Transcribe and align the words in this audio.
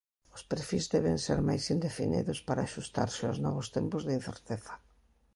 Os 0.35 0.43
perfís 0.51 0.85
deben 0.95 1.17
ser 1.25 1.39
máis 1.49 1.63
indefinidos 1.75 2.39
para 2.47 2.65
axustarse 2.67 3.21
aos 3.25 3.41
novos 3.45 3.67
tempos 3.77 4.01
de 4.07 4.13
incerteza. 4.19 4.73